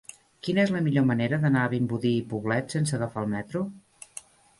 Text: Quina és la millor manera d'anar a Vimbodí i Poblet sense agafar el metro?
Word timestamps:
Quina 0.45 0.61
és 0.67 0.71
la 0.75 0.79
millor 0.85 1.03
manera 1.09 1.37
d'anar 1.43 1.65
a 1.65 1.71
Vimbodí 1.73 2.13
i 2.21 2.23
Poblet 2.31 2.73
sense 2.77 2.97
agafar 2.99 3.25
el 3.27 3.31
metro? 3.35 3.63